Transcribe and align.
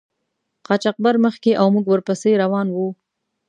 قاچاقبر 0.67 1.15
مخکې 1.25 1.51
او 1.59 1.67
موږ 1.73 1.85
ور 1.89 2.01
پسې 2.07 2.29
روان 2.43 2.67
وو. 2.71 2.87